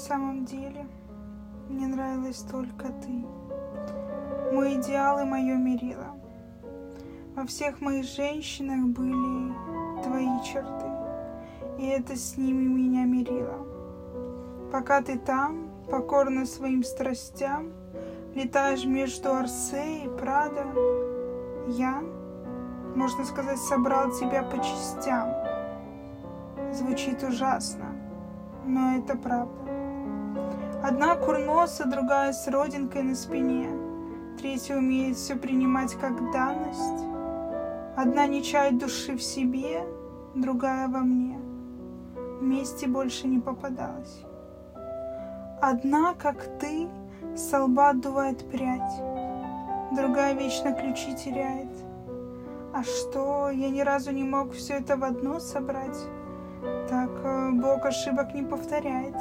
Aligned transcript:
самом 0.00 0.46
деле 0.46 0.86
мне 1.68 1.86
нравилась 1.86 2.42
только 2.50 2.86
ты. 2.88 3.24
Мой 4.52 4.74
идеал 4.74 5.20
и 5.20 5.24
мое 5.24 5.56
мерило. 5.56 6.16
Во 7.36 7.46
всех 7.46 7.80
моих 7.80 8.04
женщинах 8.06 8.86
были 8.86 9.52
твои 10.02 10.42
черты, 10.42 10.86
и 11.78 11.86
это 11.86 12.16
с 12.16 12.36
ними 12.36 12.64
меня 12.64 13.04
мерило. 13.04 13.66
Пока 14.72 15.02
ты 15.02 15.18
там, 15.18 15.70
покорно 15.90 16.46
своим 16.46 16.82
страстям, 16.82 17.72
летаешь 18.34 18.84
между 18.84 19.32
Арсе 19.34 20.04
и 20.04 20.08
Прадо, 20.08 20.64
я, 21.68 22.02
можно 22.96 23.24
сказать, 23.24 23.58
собрал 23.58 24.10
тебя 24.12 24.42
по 24.42 24.56
частям. 24.56 25.28
Звучит 26.72 27.22
ужасно, 27.22 27.94
но 28.66 28.96
это 28.96 29.16
правда. 29.16 29.79
Одна 30.82 31.16
курноса, 31.16 31.84
другая 31.86 32.32
с 32.32 32.48
родинкой 32.48 33.02
на 33.02 33.14
спине, 33.14 33.68
третья 34.38 34.76
умеет 34.76 35.16
все 35.16 35.36
принимать 35.36 35.94
как 35.94 36.32
данность. 36.32 37.04
Одна 37.96 38.26
не 38.26 38.42
чает 38.42 38.78
души 38.78 39.16
в 39.16 39.22
себе, 39.22 39.84
другая 40.34 40.88
во 40.88 41.00
мне. 41.00 41.38
Вместе 42.40 42.86
больше 42.86 43.26
не 43.26 43.38
попадалась. 43.38 44.22
Одна, 45.60 46.14
как 46.14 46.58
ты, 46.58 46.88
со 47.36 47.64
лба 47.64 47.90
отдувает 47.90 48.50
прядь, 48.50 49.02
другая 49.92 50.32
вечно 50.34 50.72
ключи 50.72 51.14
теряет. 51.14 51.68
А 52.72 52.82
что, 52.82 53.50
я 53.50 53.68
ни 53.68 53.80
разу 53.80 54.12
не 54.12 54.24
мог 54.24 54.52
все 54.52 54.74
это 54.74 54.96
в 54.96 55.04
одно 55.04 55.40
собрать? 55.40 55.98
Так 56.88 57.10
э, 57.24 57.50
Бог 57.52 57.84
ошибок 57.84 58.32
не 58.34 58.42
повторяет. 58.42 59.16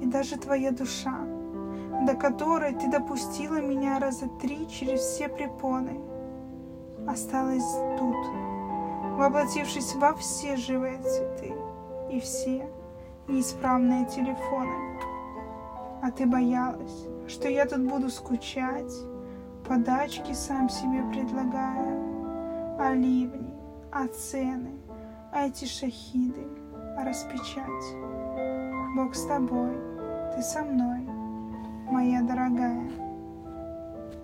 И 0.00 0.06
даже 0.06 0.36
твоя 0.36 0.70
душа, 0.70 1.18
до 2.06 2.14
которой 2.14 2.74
ты 2.74 2.88
допустила 2.90 3.60
меня 3.60 3.98
раза 3.98 4.28
три 4.40 4.68
через 4.68 5.00
все 5.00 5.28
препоны, 5.28 6.00
осталась 7.06 7.70
тут, 7.98 8.16
воплотившись 9.16 9.94
во 9.96 10.14
все 10.14 10.56
живые 10.56 10.98
цветы 11.02 11.54
и 12.10 12.20
все 12.20 12.68
неисправные 13.26 14.06
телефоны. 14.06 15.00
А 16.02 16.10
ты 16.10 16.26
боялась, 16.26 17.06
что 17.26 17.48
я 17.48 17.66
тут 17.66 17.80
буду 17.80 18.08
скучать, 18.08 18.92
подачки 19.66 20.32
сам 20.32 20.68
себе 20.68 21.02
предлагая, 21.12 21.98
а 22.78 22.94
ливни, 22.94 23.52
а 23.92 24.06
цены, 24.06 24.78
а 25.32 25.46
эти 25.46 25.64
шахиды, 25.64 26.46
а 26.96 27.04
распечать. 27.04 28.17
Бог 28.98 29.14
с 29.14 29.26
тобой, 29.26 29.76
ты 30.34 30.42
со 30.42 30.64
мной, 30.64 31.06
моя 31.88 32.20
дорогая. 32.20 33.07